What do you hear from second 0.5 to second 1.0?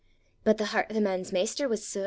the hert o' the